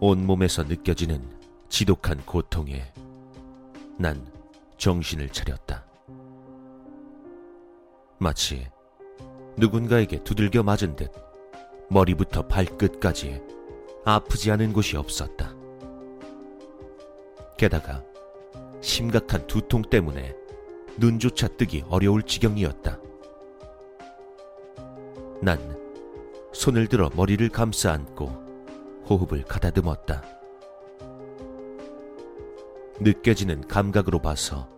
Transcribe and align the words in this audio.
온몸에서 0.00 0.62
느껴지는 0.62 1.22
지독한 1.68 2.24
고통에 2.24 2.90
난 3.98 4.26
정신을 4.78 5.28
차렸다. 5.28 5.84
마치 8.18 8.66
누군가에게 9.58 10.24
두들겨 10.24 10.62
맞은 10.62 10.96
듯 10.96 11.12
머리부터 11.90 12.46
발끝까지 12.48 13.42
아프지 14.06 14.50
않은 14.52 14.72
곳이 14.72 14.96
없었다. 14.96 15.54
게다가 17.58 18.02
심각한 18.80 19.46
두통 19.46 19.82
때문에 19.82 20.34
눈조차 20.96 21.48
뜨기 21.48 21.84
어려울 21.90 22.22
지경이었다. 22.22 22.98
난 25.42 25.58
손을 26.54 26.86
들어 26.86 27.10
머리를 27.14 27.46
감싸 27.50 27.92
안고 27.92 28.49
호흡을 29.10 29.42
가다듬었다. 29.42 30.22
느껴지는 33.00 33.66
감각으로 33.66 34.20
봐서 34.20 34.68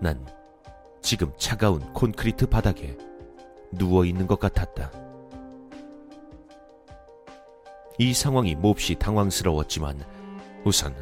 난 0.00 0.26
지금 1.02 1.32
차가운 1.36 1.80
콘크리트 1.92 2.46
바닥에 2.46 2.96
누워 3.72 4.06
있는 4.06 4.26
것 4.26 4.40
같았다. 4.40 4.90
이 7.98 8.14
상황이 8.14 8.54
몹시 8.54 8.94
당황스러웠지만 8.94 10.02
우선 10.64 10.94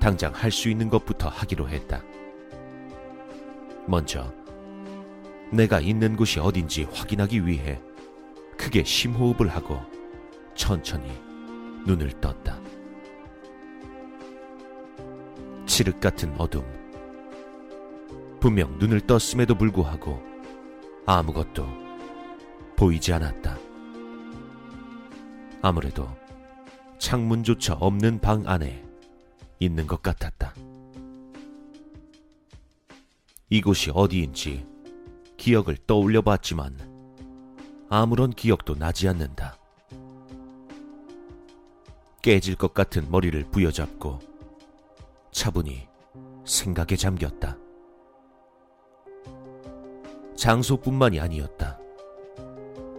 당장 0.00 0.32
할 0.32 0.50
수 0.50 0.70
있는 0.70 0.88
것부터 0.88 1.28
하기로 1.28 1.68
했다. 1.68 2.02
먼저 3.86 4.32
내가 5.50 5.80
있는 5.80 6.16
곳이 6.16 6.40
어딘지 6.40 6.84
확인하기 6.84 7.46
위해 7.46 7.80
크게 8.56 8.84
심호흡을 8.84 9.48
하고 9.48 9.80
천천히 10.54 11.10
눈을 11.86 12.10
떴다. 12.20 12.60
칠흑 15.66 16.00
같은 16.00 16.32
어둠. 16.38 16.64
분명 18.40 18.78
눈을 18.78 19.00
떴음에도 19.06 19.54
불구하고 19.54 20.20
아무것도 21.06 21.66
보이지 22.76 23.12
않았다. 23.12 23.56
아무래도 25.62 26.08
창문조차 26.98 27.74
없는 27.74 28.20
방 28.20 28.42
안에 28.46 28.84
있는 29.60 29.86
것 29.86 30.02
같았다. 30.02 30.54
이곳이 33.48 33.90
어디인지 33.94 34.66
기억을 35.36 35.76
떠올려 35.86 36.22
봤지만 36.22 36.76
아무런 37.88 38.30
기억도 38.30 38.74
나지 38.74 39.08
않는다. 39.08 39.61
깨질 42.22 42.54
것 42.54 42.72
같은 42.72 43.10
머리를 43.10 43.42
부여잡고 43.50 44.20
차분히 45.32 45.88
생각에 46.44 46.94
잠겼다. 46.96 47.58
장소뿐만이 50.36 51.18
아니었다. 51.18 51.80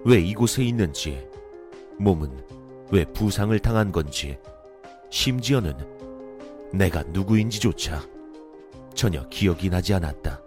왜 0.04 0.20
이곳에 0.20 0.66
있는지, 0.66 1.26
몸은 1.98 2.46
왜 2.92 3.06
부상을 3.06 3.58
당한 3.60 3.94
건지, 3.94 4.38
심지어는 5.10 5.74
내가 6.74 7.04
누구인지조차 7.04 8.06
전혀 8.94 9.26
기억이 9.30 9.70
나지 9.70 9.94
않았다. 9.94 10.42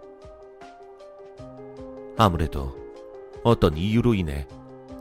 아무래도 2.15 2.75
어떤 3.43 3.75
이유로 3.75 4.13
인해 4.13 4.47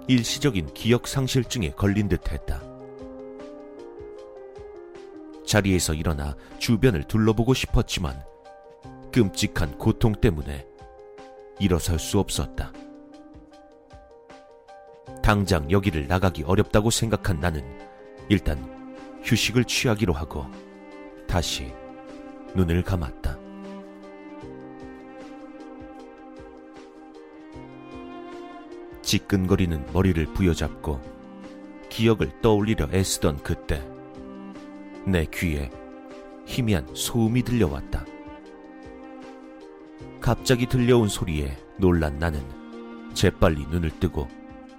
일시적인 0.08 0.72
기억 0.72 1.06
상실증에 1.06 1.72
걸린 1.72 2.08
듯 2.08 2.32
했다. 2.32 2.75
자리에서 5.46 5.94
일어나 5.94 6.36
주변을 6.58 7.04
둘러보고 7.04 7.54
싶었지만 7.54 8.22
끔찍한 9.12 9.78
고통 9.78 10.12
때문에 10.12 10.66
일어설 11.58 11.98
수 11.98 12.18
없었다. 12.18 12.72
당장 15.22 15.70
여기를 15.70 16.06
나가기 16.06 16.42
어렵다고 16.42 16.90
생각한 16.90 17.40
나는 17.40 17.64
일단 18.28 18.58
휴식을 19.22 19.64
취하기로 19.64 20.12
하고 20.12 20.46
다시 21.26 21.72
눈을 22.54 22.82
감았다. 22.82 23.38
지끈거리는 29.02 29.92
머리를 29.92 30.26
부여잡고 30.34 31.00
기억을 31.88 32.40
떠올리려 32.42 32.88
애쓰던 32.92 33.38
그때 33.38 33.95
내 35.06 35.25
귀에 35.27 35.71
희미한 36.47 36.93
소음이 36.93 37.44
들려왔다. 37.44 38.05
갑자기 40.21 40.67
들려온 40.67 41.09
소리에 41.09 41.56
놀란 41.78 42.19
나는 42.19 42.43
재빨리 43.15 43.67
눈을 43.69 44.00
뜨고 44.00 44.27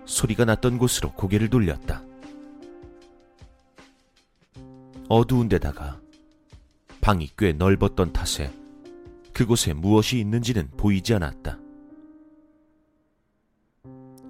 소리가 0.06 0.44
났던 0.44 0.78
곳으로 0.80 1.14
고개를 1.14 1.50
돌렸다. 1.50 2.04
어두운 5.08 5.48
데다가 5.48 6.02
방이 7.00 7.30
꽤 7.38 7.54
넓었던 7.54 8.12
탓에 8.12 8.54
그곳에 9.32 9.72
무엇이 9.72 10.20
있는지는 10.20 10.72
보이지 10.76 11.14
않았다. 11.14 11.58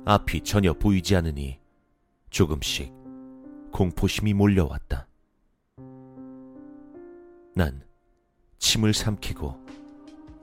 앞이 0.05 0.43
전혀 0.43 0.73
보이지 0.73 1.15
않으니 1.15 1.59
조금씩 2.29 2.93
공포심이 3.71 4.35
몰려왔다. 4.35 5.06
난 7.57 7.81
침을 8.59 8.93
삼키고 8.93 9.65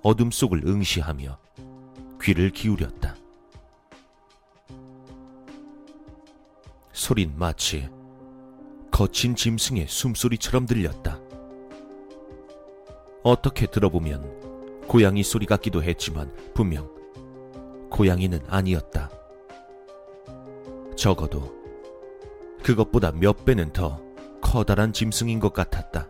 어둠 0.03 0.33
속을 0.33 0.67
응시하며 0.67 1.39
귀를 2.21 2.51
기울였다. 2.51 3.15
소린 6.93 7.33
마치 7.37 7.89
거친 8.91 9.37
짐승의 9.37 9.87
숨소리처럼 9.87 10.67
들렸다. 10.67 11.21
어떻게 13.23 13.67
들어보면 13.67 14.83
고양이 14.89 15.23
소리 15.23 15.47
같기도 15.47 15.85
했지만 15.85 16.35
분명 16.53 16.93
고양이는 17.91 18.41
아니었다. 18.49 19.09
적어도 20.97 21.55
그것보다 22.65 23.13
몇 23.13 23.45
배는 23.45 23.73
더 23.73 24.03
커다란 24.41 24.93
짐승인 24.93 25.39
것 25.39 25.53
같았다. 25.53 26.09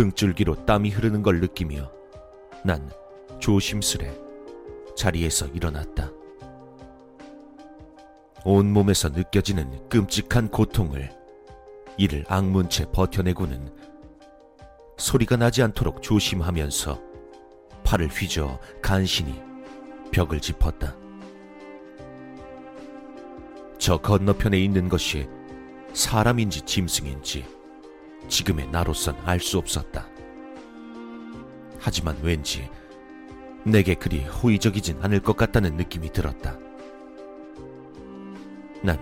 등줄기로 0.00 0.64
땀이 0.64 0.88
흐르는 0.88 1.22
걸 1.22 1.40
느끼며 1.40 1.92
난 2.64 2.90
조심스레 3.38 4.10
자리에서 4.96 5.46
일어났다. 5.48 6.10
온몸에서 8.46 9.10
느껴지는 9.10 9.90
끔찍한 9.90 10.48
고통을 10.48 11.10
이를 11.98 12.24
악문 12.28 12.70
채 12.70 12.86
버텨내고는 12.90 13.74
소리가 14.96 15.36
나지 15.36 15.62
않도록 15.62 16.00
조심하면서 16.00 16.98
팔을 17.84 18.08
휘저 18.08 18.58
간신히 18.80 19.42
벽을 20.12 20.40
짚었다. 20.40 20.96
저 23.76 23.98
건너편에 23.98 24.58
있는 24.58 24.88
것이 24.88 25.28
사람인지 25.92 26.62
짐승인지 26.62 27.59
지금의 28.30 28.68
나로선 28.68 29.16
알 29.26 29.40
수 29.40 29.58
없었다. 29.58 30.08
하지만 31.78 32.16
왠지 32.22 32.70
내게 33.64 33.94
그리 33.94 34.24
호의적이진 34.24 35.02
않을 35.02 35.20
것 35.20 35.36
같다는 35.36 35.76
느낌이 35.76 36.12
들었다. 36.12 36.56
난 38.82 38.98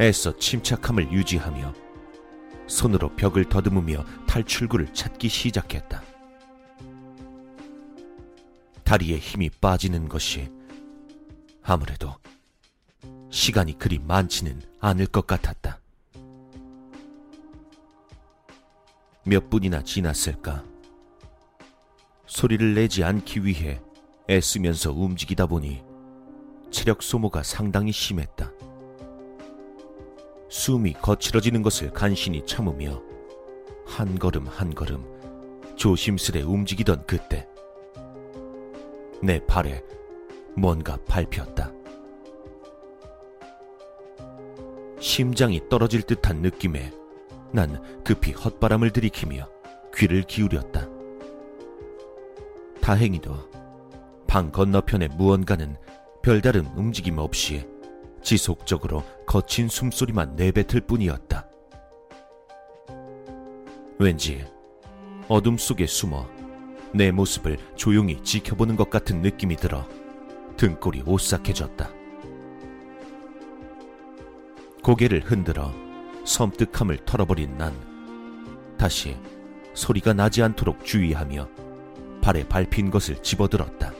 애써 0.00 0.36
침착함을 0.36 1.12
유지하며 1.12 1.72
손으로 2.66 3.14
벽을 3.16 3.46
더듬으며 3.46 4.04
탈출구를 4.26 4.92
찾기 4.92 5.28
시작했다. 5.28 6.02
다리에 8.84 9.18
힘이 9.18 9.50
빠지는 9.50 10.08
것이 10.08 10.50
아무래도 11.62 12.14
시간이 13.30 13.78
그리 13.78 13.98
많지는 13.98 14.60
않을 14.80 15.06
것 15.06 15.26
같았다. 15.26 15.80
몇 19.28 19.50
분이나 19.50 19.82
지났을까? 19.82 20.64
소리를 22.24 22.74
내지 22.74 23.04
않기 23.04 23.44
위해 23.44 23.78
애쓰면서 24.30 24.90
움직이다 24.92 25.44
보니 25.44 25.82
체력 26.70 27.02
소모가 27.02 27.42
상당히 27.42 27.92
심했다. 27.92 28.50
숨이 30.48 30.94
거칠어지는 30.94 31.60
것을 31.60 31.90
간신히 31.90 32.46
참으며 32.46 33.02
한 33.84 34.18
걸음 34.18 34.46
한 34.46 34.74
걸음 34.74 35.04
조심스레 35.76 36.40
움직이던 36.40 37.04
그때 37.06 37.46
내 39.22 39.44
발에 39.44 39.84
뭔가 40.56 40.96
밟혔다. 41.06 41.70
심장이 45.00 45.60
떨어질 45.68 46.00
듯한 46.00 46.40
느낌에 46.40 46.92
난 47.52 47.82
급히 48.04 48.32
헛바람을 48.32 48.90
들이키며 48.90 49.48
귀를 49.94 50.22
기울였다. 50.22 50.86
다행히도 52.80 53.34
방 54.26 54.52
건너편의 54.52 55.08
무언가는 55.16 55.76
별다른 56.22 56.66
움직임 56.76 57.18
없이 57.18 57.66
지속적으로 58.22 59.02
거친 59.26 59.68
숨소리만 59.68 60.36
내뱉을 60.36 60.82
뿐이었다. 60.86 61.48
왠지 63.98 64.44
어둠 65.28 65.56
속에 65.56 65.86
숨어 65.86 66.26
내 66.92 67.10
모습을 67.10 67.58
조용히 67.74 68.22
지켜보는 68.22 68.76
것 68.76 68.90
같은 68.90 69.22
느낌이 69.22 69.56
들어 69.56 69.86
등골이 70.56 71.02
오싹해졌다. 71.06 71.90
고개를 74.82 75.20
흔들어 75.20 75.72
섬뜩함을 76.28 77.06
털어버린 77.06 77.56
난 77.56 77.74
다시 78.76 79.16
소리가 79.72 80.12
나지 80.12 80.42
않도록 80.42 80.84
주의하며 80.84 81.48
발에 82.20 82.46
밟힌 82.46 82.90
것을 82.90 83.22
집어들었다. 83.22 83.92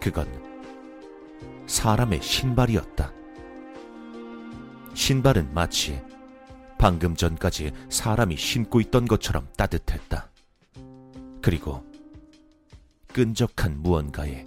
그건 0.00 0.28
사람의 1.66 2.20
신발이었다. 2.20 3.12
신발은 4.92 5.54
마치 5.54 6.00
방금 6.78 7.16
전까지 7.16 7.72
사람이 7.88 8.36
신고 8.36 8.80
있던 8.82 9.06
것처럼 9.06 9.48
따뜻했다. 9.56 10.28
그리고 11.40 11.82
끈적한 13.14 13.80
무언가에 13.80 14.46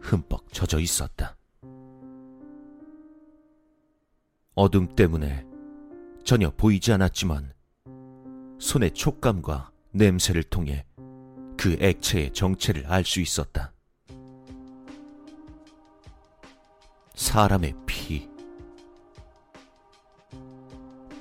흠뻑 0.00 0.50
젖어 0.50 0.80
있었다. 0.80 1.35
어둠 4.58 4.88
때문에 4.96 5.44
전혀 6.24 6.50
보이지 6.50 6.90
않았지만 6.90 7.52
손의 8.58 8.92
촉감과 8.92 9.70
냄새를 9.92 10.42
통해 10.44 10.86
그 11.58 11.76
액체의 11.78 12.32
정체를 12.32 12.86
알 12.86 13.04
수 13.04 13.20
있었다. 13.20 13.74
사람의 17.14 17.74
피. 17.84 18.30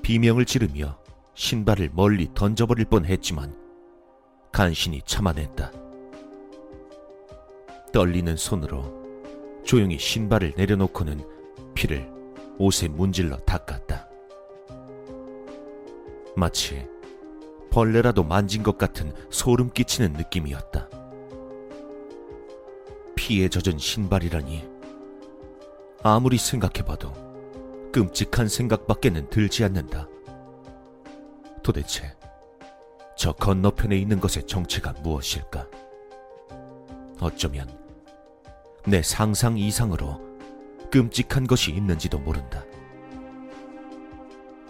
비명을 0.02 0.46
지르며 0.46 0.98
신발을 1.34 1.90
멀리 1.94 2.30
던져버릴 2.34 2.86
뻔 2.86 3.04
했지만 3.04 3.54
간신히 4.54 5.02
참아냈다. 5.06 5.74
떨리는 7.92 8.38
손으로 8.38 9.62
조용히 9.66 10.00
신발을 10.00 10.54
내려놓고는 10.56 11.74
피를 11.74 12.15
옷에 12.58 12.88
문질러 12.88 13.38
닦았다. 13.38 14.08
마치 16.36 16.88
벌레라도 17.70 18.24
만진 18.24 18.64
것 18.64 18.78
같은 18.78 19.14
소름 19.30 19.70
끼치는 19.70 20.14
느낌이었다. 20.14 20.90
피에 23.16 23.50
젖은 23.50 23.78
신발이라니 23.78 24.68
아무리 26.04 26.38
생각해봐도 26.38 27.12
끔찍한 27.92 28.48
생각밖에는 28.48 29.30
들지 29.30 29.64
않는다. 29.64 30.08
도대체 31.64 32.16
저 33.18 33.32
건너편에 33.32 33.98
있는 33.98 34.20
것의 34.20 34.46
정체가 34.46 34.94
무엇일까? 35.02 35.68
어쩌면 37.20 37.68
내 38.86 39.02
상상 39.02 39.58
이상으로 39.58 40.25
끔찍한 40.96 41.46
것이 41.46 41.72
있는지도 41.74 42.20
모른다. 42.20 42.64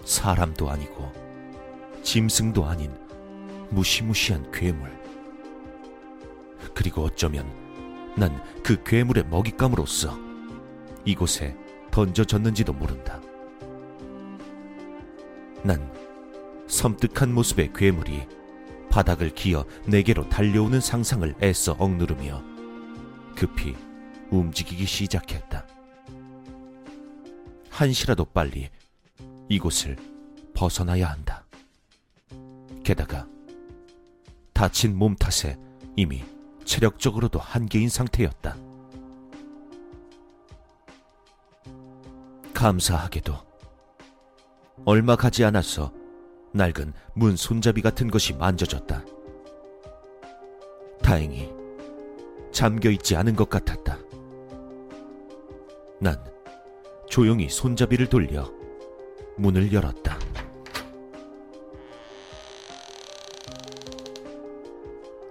사람도 0.03 0.71
아니고 0.71 1.11
짐승도 2.01 2.65
아닌 2.65 2.91
무시무시한 3.69 4.51
괴물. 4.51 4.91
그리고 6.73 7.03
어쩌면 7.03 7.45
난 8.17 8.41
그 8.63 8.81
괴물의 8.83 9.25
먹잇감으로서 9.29 10.17
이곳에 11.05 11.55
던져졌는지도 11.91 12.73
모른다. 12.73 13.21
난 15.61 15.93
섬뜩한 16.65 17.31
모습의 17.35 17.71
괴물이 17.75 18.27
바닥을 18.89 19.29
기어 19.35 19.63
내게로 19.85 20.27
달려오는 20.29 20.81
상상을 20.81 21.35
애써 21.43 21.73
억누르며 21.73 22.41
급히 23.35 23.75
움직이기 24.31 24.87
시작했다. 24.87 25.74
한시라도 27.75 28.23
빨리 28.23 28.69
이곳을 29.49 29.97
벗어나야 30.53 31.09
한다. 31.09 31.45
게다가 32.85 33.27
다친 34.53 34.95
몸 34.95 35.13
탓에 35.13 35.57
이미 35.97 36.23
체력적으로도 36.63 37.37
한계인 37.37 37.89
상태였다. 37.89 38.55
감사하게도 42.53 43.35
얼마 44.85 45.17
가지 45.17 45.43
않았어 45.43 45.91
낡은 46.53 46.93
문 47.13 47.35
손잡이 47.35 47.81
같은 47.81 48.09
것이 48.09 48.31
만져졌다. 48.31 49.03
다행히 51.01 51.51
잠겨 52.53 52.89
있지 52.89 53.17
않은 53.17 53.35
것 53.35 53.49
같았다. 53.49 53.99
난 55.99 56.34
조용히 57.15 57.47
손잡이를 57.47 58.07
돌려 58.07 58.51
문을 59.37 59.71
열었다. 59.71 60.19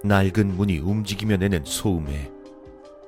낡은 0.03 0.57
문이 0.57 0.79
움직이며 0.79 1.37
내는 1.37 1.63
소음에 1.67 2.33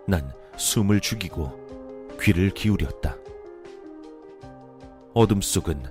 난 0.06 0.30
숨을 0.58 1.00
죽이고 1.00 2.18
귀를 2.20 2.50
기울였다. 2.50 3.16
어둠 5.14 5.40
속은 5.40 5.82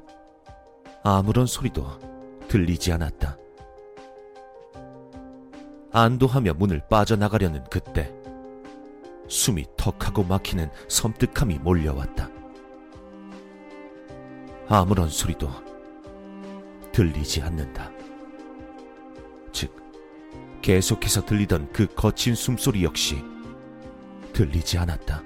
아무런 1.04 1.48
소리도 1.48 1.88
들리지 2.48 2.92
않았다. 2.92 3.36
안도하며 5.92 6.54
문을 6.54 6.84
빠져나가려는 6.88 7.64
그때 7.72 8.14
숨이 9.28 9.66
턱하고 9.76 10.24
막히는 10.24 10.70
섬뜩함이 10.88 11.58
몰려왔다. 11.58 12.35
아무런 14.68 15.10
소리도 15.10 15.50
들리지 16.92 17.42
않는다. 17.42 17.92
즉, 19.52 19.76
계속해서 20.62 21.26
들리던 21.26 21.72
그 21.72 21.88
거친 21.88 22.36
숨소리 22.36 22.84
역시 22.84 23.24
들리지 24.34 24.78
않았다. 24.78 25.24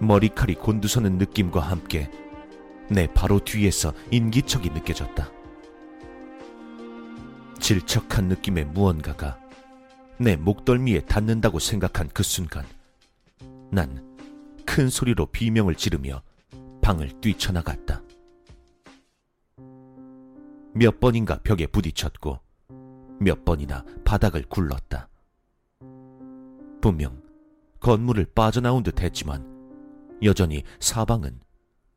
머리칼이 0.00 0.54
곤두서는 0.54 1.18
느낌과 1.18 1.60
함께 1.60 2.10
내 2.88 3.06
바로 3.06 3.38
뒤에서 3.38 3.92
인기척이 4.10 4.70
느껴졌다. 4.70 5.30
질척한 7.60 8.26
느낌의 8.26 8.64
무언가가 8.66 9.38
내 10.18 10.36
목덜미에 10.36 11.02
닿는다고 11.02 11.58
생각한 11.58 12.08
그 12.12 12.22
순간, 12.22 12.64
난 13.70 14.11
큰 14.74 14.88
소리로 14.88 15.26
비명을 15.26 15.74
지르며 15.74 16.22
방을 16.80 17.20
뛰쳐나갔다. 17.20 18.00
몇 20.72 20.98
번인가 20.98 21.40
벽에 21.44 21.66
부딪혔고 21.66 22.40
몇 23.20 23.44
번이나 23.44 23.84
바닥을 24.02 24.46
굴렀다. 24.48 25.10
분명 26.80 27.22
건물을 27.80 28.24
빠져나온 28.34 28.82
듯 28.82 29.02
했지만 29.02 29.46
여전히 30.22 30.62
사방은 30.80 31.38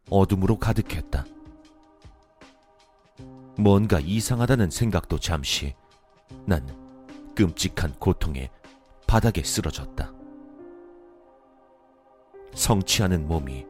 어둠으로 0.10 0.60
가득했다. 0.60 1.26
뭔가 3.58 4.02
이상하다는 4.02 4.70
생각도 4.70 5.18
잠시 5.18 5.74
난 6.46 6.68
끔찍한 7.36 7.94
고통에 8.00 8.50
바닥에 9.08 9.44
쓰러졌다. 9.44 10.15
성취하는 12.56 13.28
몸이 13.28 13.66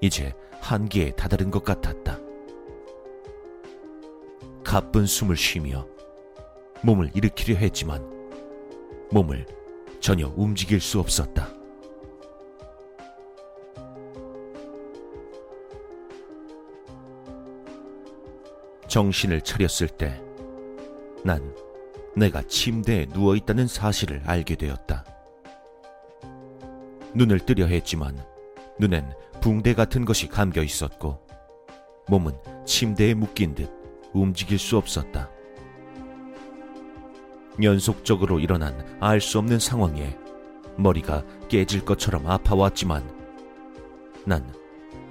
이제 0.00 0.32
한계에 0.60 1.10
다다른 1.12 1.50
것 1.50 1.64
같았다. 1.64 2.18
가쁜 4.62 5.06
숨을 5.06 5.36
쉬며 5.36 5.86
몸을 6.82 7.10
일으키려 7.14 7.56
했지만 7.56 8.02
몸을 9.10 9.46
전혀 10.00 10.32
움직일 10.36 10.80
수 10.80 11.00
없었다. 11.00 11.48
정신을 18.86 19.40
차렸을 19.42 19.88
때 19.88 20.30
난 21.24 21.54
내가 22.16 22.42
침대에 22.42 23.06
누워 23.06 23.36
있다는 23.36 23.66
사실을 23.66 24.22
알게 24.24 24.56
되었다. 24.56 25.04
눈을 27.14 27.40
뜨려 27.40 27.66
했지만 27.66 28.18
눈엔 28.78 29.12
붕대 29.40 29.74
같은 29.74 30.04
것이 30.04 30.28
감겨 30.28 30.62
있었고 30.62 31.18
몸은 32.08 32.32
침대에 32.66 33.14
묶인 33.14 33.54
듯 33.54 33.70
움직일 34.12 34.58
수 34.58 34.76
없었다. 34.76 35.30
연속적으로 37.62 38.40
일어난 38.40 38.74
알 39.00 39.20
수 39.20 39.38
없는 39.38 39.58
상황에 39.58 40.16
머리가 40.76 41.24
깨질 41.48 41.84
것처럼 41.84 42.26
아파왔지만 42.26 43.04
난 44.24 44.52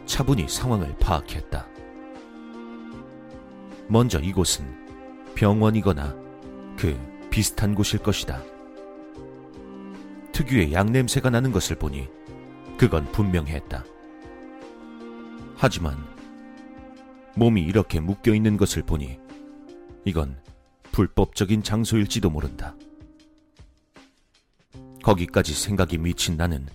차분히 0.06 0.48
상황을 0.48 0.96
파악했다. 1.00 1.68
먼저 3.88 4.20
이곳은 4.20 4.65
병원이거나 5.36 6.15
그 6.77 6.98
비슷한 7.29 7.75
곳일 7.75 8.00
것이다. 8.00 8.41
특유의 10.39 10.72
양냄새가 10.72 11.29
나는 11.31 11.51
것을 11.51 11.75
보니 11.75 12.08
그건 12.77 13.12
분명했다. 13.12 13.84
하지만 15.58 15.98
몸이 17.36 17.62
이렇게 17.62 18.00
묶여 18.00 18.34
있는 18.34 18.55
것을 18.55 18.84
보니 18.84 19.19
이건 20.05 20.41
불법적인 20.93 21.62
장소일지도 21.62 22.29
모른다. 22.29 22.74
거기까지 25.03 25.53
생각이 25.53 25.98
미친 25.98 26.38
나는 26.38 26.65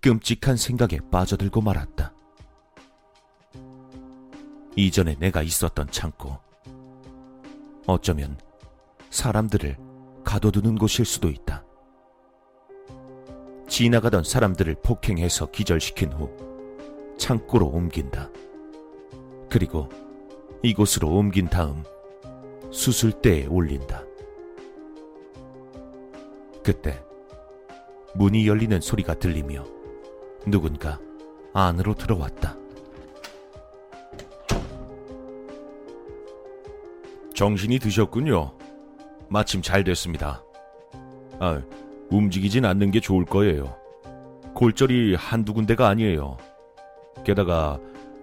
끔찍한 0.00 0.56
생각에 0.56 0.98
빠져들고 1.10 1.60
말았다. 1.60 2.14
이전에 4.74 5.16
내가 5.18 5.42
있었던 5.42 5.90
창고. 5.90 6.38
어쩌면 7.86 8.38
사람들을 9.10 9.76
가둬두는 10.24 10.78
곳일 10.78 11.04
수도 11.04 11.28
있다. 11.28 11.65
지나가던 13.76 14.24
사람들을 14.24 14.76
폭행해서 14.82 15.50
기절시킨 15.50 16.10
후 16.10 16.30
창고로 17.18 17.66
옮긴다. 17.66 18.30
그리고 19.50 19.90
이곳으로 20.62 21.10
옮긴 21.10 21.48
다음 21.48 21.82
수술대에 22.70 23.44
올린다. 23.44 24.02
그때 26.64 27.04
문이 28.14 28.48
열리는 28.48 28.80
소리가 28.80 29.12
들리며 29.12 29.66
누군가 30.46 30.98
안으로 31.52 31.92
들어왔다. 31.92 32.56
정신이 37.34 37.78
드셨군요. 37.78 38.56
마침 39.28 39.60
잘 39.60 39.84
됐습니다. 39.84 40.42
아, 41.38 41.60
움직이진 42.10 42.64
않는 42.64 42.90
게 42.90 43.00
좋을 43.00 43.24
거예요. 43.24 43.76
골절이 44.54 45.14
한두 45.14 45.52
군데가 45.54 45.88
아니에요. 45.88 46.36
게다가 47.24 47.78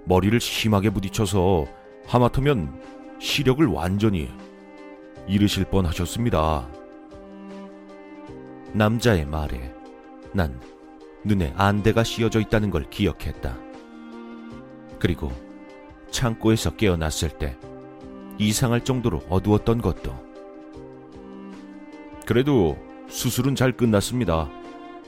머리를 0.05 0.39
심하게 0.39 0.89
부딪혀서 0.89 1.65
하마터면 2.07 2.81
시력을 3.19 3.65
완전히 3.67 4.29
잃으실 5.27 5.65
뻔 5.65 5.85
하셨습니다. 5.85 6.67
남자의 8.73 9.25
말에 9.25 9.73
난 10.33 10.59
눈에 11.23 11.53
안대가 11.55 12.03
씌어져 12.03 12.39
있다는 12.41 12.69
걸 12.69 12.89
기억했다. 12.89 13.57
그리고 14.99 15.31
창고에서 16.11 16.75
깨어났을 16.75 17.37
때 17.37 17.57
이상할 18.37 18.83
정도로 18.83 19.21
어두웠던 19.29 19.81
것도. 19.81 20.13
그래도 22.25 22.77
수술은 23.10 23.55
잘 23.55 23.72
끝났습니다. 23.75 24.50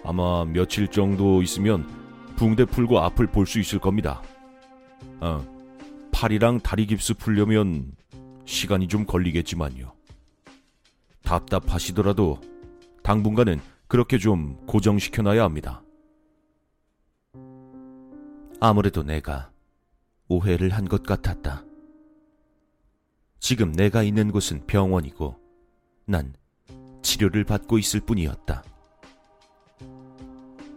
아마 0.04 0.46
며칠 0.46 0.88
정도 0.88 1.42
있으면 1.42 1.88
붕대 2.36 2.66
풀고 2.66 3.00
앞을 3.00 3.28
볼 3.28 3.46
수 3.46 3.60
있을 3.60 3.80
겁니다. 3.80 4.22
어, 5.22 5.44
팔이랑 6.12 6.60
다리 6.60 6.86
깁스 6.86 7.16
풀려면 7.16 7.94
시간이 8.46 8.88
좀 8.88 9.06
걸리겠지만요. 9.06 9.94
답답하시더라도 11.24 12.40
당분간은 13.04 13.60
그렇게 13.88 14.18
좀 14.18 14.58
고정시켜놔야 14.68 15.44
합니다. 15.44 15.82
아무래도 18.60 19.04
내가 19.04 19.52
오해를 20.28 20.70
한 20.70 20.86
것 20.86 21.04
같았다. 21.04 21.64
지금 23.40 23.72
내가 23.72 24.02
있는 24.04 24.32
곳은 24.32 24.66
병원이고 24.66 25.36
난 26.06 26.34
치료를 27.06 27.44
받고 27.44 27.78
있을 27.78 28.00
뿐이었다. 28.00 28.64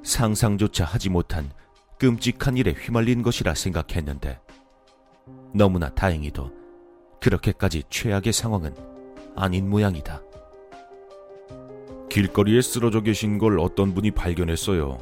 상상조차 0.04 0.84
하지 0.84 1.08
못한 1.08 1.50
끔찍한 1.98 2.58
일에 2.58 2.72
휘말린 2.72 3.22
것이라 3.22 3.54
생각했는데 3.54 4.38
너무나 5.54 5.88
다행히도 5.88 6.52
그렇게까지 7.20 7.84
최악의 7.88 8.32
상황은 8.32 8.74
아닌 9.34 9.68
모양이다. 9.70 10.22
길거리에 12.10 12.60
쓰러져 12.60 13.00
계신 13.00 13.38
걸 13.38 13.58
어떤 13.58 13.94
분이 13.94 14.10
발견했어요. 14.10 14.98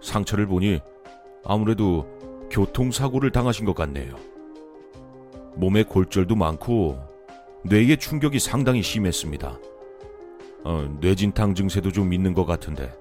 상처를 0.00 0.46
보니 0.46 0.80
아무래도 1.44 2.06
교통사고를 2.50 3.32
당하신 3.32 3.64
것 3.64 3.74
같네요. 3.74 4.14
몸에 5.56 5.82
골절도 5.82 6.36
많고 6.36 6.98
뇌의 7.64 7.98
충격이 7.98 8.38
상당히 8.38 8.82
심했습니다. 8.82 9.58
어, 10.64 10.82
뇌진탕 11.00 11.54
증세도 11.54 11.92
좀 11.92 12.12
있는 12.12 12.34
것 12.34 12.44
같은데 12.44 12.92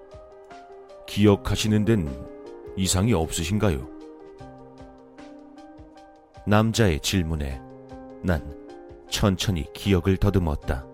기억하시는 1.08 1.86
데는 1.86 2.38
이상이 2.76 3.14
없으신가요? 3.14 3.88
남자의 6.46 7.00
질문에 7.00 7.62
난 8.22 8.56
천천히 9.10 9.66
기억을 9.74 10.18
더듬었다. 10.18 10.86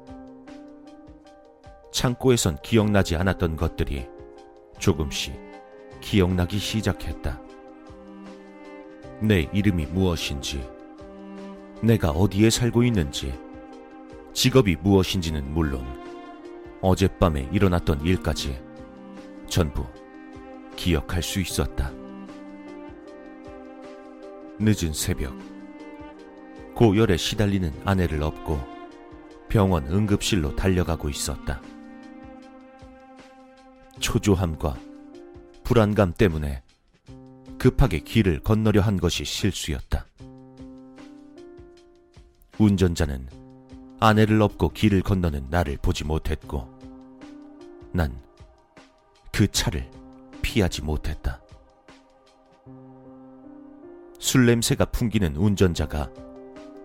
창고에선 1.92 2.58
기억나지 2.64 3.16
않았던 3.16 3.56
것들이 3.56 4.08
조금씩 4.80 5.34
기억나기 6.02 6.58
시작했다. 6.58 7.40
내 9.22 9.48
이름이 9.54 9.86
무엇인지, 9.88 10.68
내가 11.82 12.10
어디에 12.10 12.50
살고 12.50 12.84
있는지, 12.84 13.34
직업이 14.34 14.76
무엇인지는 14.76 15.54
물론 15.54 15.86
어젯밤에 16.84 17.48
일어났던 17.54 18.02
일까지 18.02 18.62
전부 19.48 19.86
기억할 20.76 21.24
수 21.24 21.40
있었다. 21.40 21.90
늦은 24.60 24.92
새벽, 24.92 25.34
고열에 26.76 27.16
시달리는 27.16 27.72
아내를 27.86 28.22
업고 28.22 28.60
병원 29.48 29.88
응급실로 29.88 30.58
달려가고 30.58 31.08
있었다. 31.08 31.62
초조함과 34.02 34.78
불안감 35.64 36.12
때문에 36.12 36.64
급하게 37.58 38.00
길을 38.00 38.42
건너려 38.42 38.82
한 38.82 38.98
것이 38.98 39.24
실수였다. 39.24 40.06
운전자는 42.60 43.30
아내를 44.02 44.42
업고 44.42 44.68
길을 44.68 45.02
건너는 45.02 45.48
나를 45.50 45.78
보지 45.82 46.04
못했고, 46.04 46.73
난 47.94 48.24
그 49.32 49.48
차를 49.48 49.90
피하지 50.44 50.84
못했다. 50.84 51.42
술 54.20 54.46
냄새가 54.46 54.86
풍기는 54.86 55.36
운전자가 55.36 56.12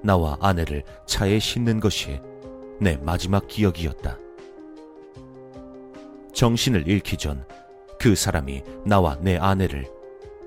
나와 0.02 0.38
아내를 0.40 0.82
차에 1.06 1.38
싣는 1.38 1.78
것이 1.78 2.20
내 2.80 2.96
마지막 2.96 3.46
기억이었다. 3.46 4.16
정신을 6.32 6.88
잃기 6.88 7.16
전 7.18 7.44
그 7.98 8.14
사람이 8.14 8.62
나와 8.86 9.16
내 9.20 9.36
아내를 9.36 9.90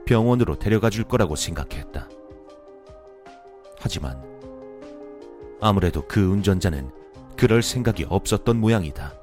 병원으로 0.06 0.58
데려가 0.58 0.90
줄 0.90 1.04
거라고 1.04 1.36
생각했다. 1.36 2.08
하지만 3.78 4.24
아무래도 5.60 6.08
그 6.08 6.22
운전자는 6.22 6.90
그럴 7.36 7.62
생각이 7.62 8.06
없었던 8.08 8.58
모양이다. 8.58 9.21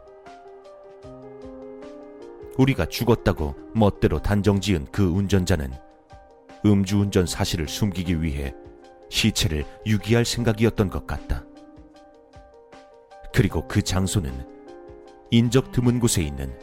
우리가 2.59 2.87
죽었다고 2.87 3.55
멋대로 3.75 4.21
단정 4.21 4.61
지은 4.61 4.87
그 4.93 5.05
운전자는 5.05 5.73
음주운전 6.67 7.27
사실을 7.27 7.69
숨기기 7.69 8.21
위해 8.21 8.53
시체를 9.11 9.65
유기할 9.87 10.25
생각이었던 10.25 10.91
것 10.91 11.07
같다. 11.07 11.45
그리고 13.33 13.67
그 13.69 13.81
장소는 13.81 14.33
인적 15.31 15.71
드문 15.73 16.01
곳에 16.01 16.23
있는 16.23 16.59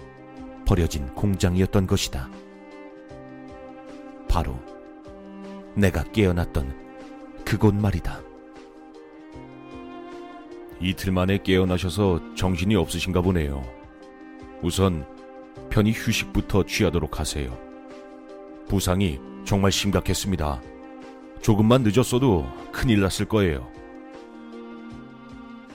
버려진 0.65 1.07
공장이었던 1.15 1.87
것이다. 1.87 2.29
바로 4.27 4.59
내가 5.75 6.03
깨어났던 6.03 6.75
그곳 7.45 7.73
말이다. 7.73 8.21
이틀 10.81 11.13
만에 11.13 11.37
깨어나셔서 11.37 12.35
정신이 12.35 12.75
없으신가 12.75 13.21
보네요. 13.21 13.63
우선 14.61 15.05
편히 15.75 15.91
휴식부터 15.91 16.63
취하도록 16.63 17.19
하세요. 17.19 17.59
부상이 18.69 19.19
정말 19.43 19.73
심각했습니다. 19.73 20.61
조금만 21.41 21.83
늦었어도 21.83 22.49
큰일 22.71 23.01
났을 23.01 23.25
거예요. 23.25 23.69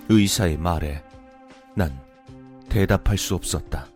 의사의 0.09 0.57
말에 0.57 1.05
난 1.77 2.03
대답할 2.71 3.19
수 3.19 3.35
없었다. 3.35 3.89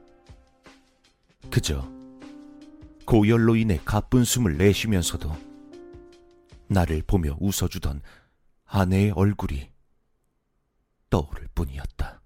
그저 1.51 1.91
고열로 3.07 3.57
인해 3.57 3.81
가쁜 3.83 4.25
숨을 4.25 4.59
내쉬면서도 4.59 5.35
나를 6.69 7.03
보며 7.07 7.35
웃어주던 7.41 8.03
아내의 8.67 9.13
얼굴이 9.13 9.71
떠오를 11.09 11.49
뿐이었다. 11.55 12.24